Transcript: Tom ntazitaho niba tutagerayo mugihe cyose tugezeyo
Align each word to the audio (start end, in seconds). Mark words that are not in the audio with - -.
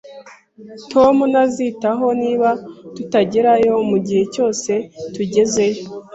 Tom 0.91 1.15
ntazitaho 1.31 2.07
niba 2.21 2.47
tutagerayo 2.95 3.73
mugihe 3.89 4.23
cyose 4.33 4.71
tugezeyo 5.13 5.83